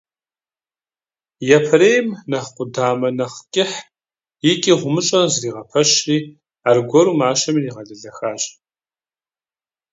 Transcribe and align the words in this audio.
Япэрейм 1.57 2.07
нэхъ 2.29 2.49
къудамэ 2.55 3.09
нэхъ 3.17 3.39
кӀыхь 3.53 3.79
икӀи 4.51 4.73
гъумыщӀэ 4.79 5.21
зригъэпэщри, 5.33 6.17
аргуэру 6.69 7.17
мащэм 7.19 7.55
иригъэлэлэхащ. 7.59 8.43